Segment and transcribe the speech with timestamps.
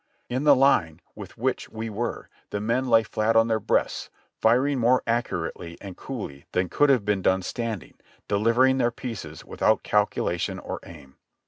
[0.29, 4.79] In the line with which we were, the men lay flat on their breasts, firing
[4.79, 7.93] more accurately and coolly than could have been done stand ing,
[8.27, 11.17] delivering their pieces without calculation or aim.